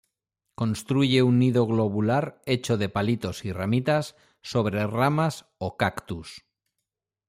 Construye 0.55 1.21
un 1.21 1.37
nido 1.37 1.67
globular, 1.67 2.41
hecho 2.47 2.75
de 2.79 2.89
palitos 2.89 3.45
y 3.45 3.51
ramitas, 3.51 4.15
sobre 4.41 4.87
ramas 4.87 5.45
o 5.59 5.77
cactus. 5.77 6.43